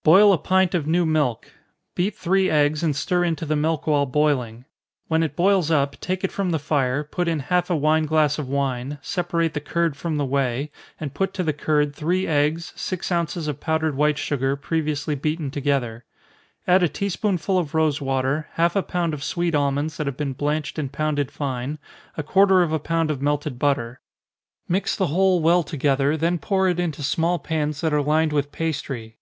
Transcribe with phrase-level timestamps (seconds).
[0.04, 1.50] _Boil a pint of new milk
[1.96, 4.66] beat three eggs, and stir into the milk while boiling.
[5.08, 8.38] When it boils up, take it from the fire, put in half a wine glass
[8.38, 12.72] of wine, separate the curd from the whey, and put to the curd three eggs,
[12.76, 16.04] six ounces of powdered white sugar, previously beaten together.
[16.68, 20.34] Add a tea spoonful of rosewater, half a pound of sweet almonds that have been
[20.34, 21.80] blanched and pounded fine,
[22.16, 23.98] a quarter of a pound of melted butter.
[24.68, 28.52] Mix the whole well together, then pour it into small pans that are lined with
[28.52, 29.16] pastry.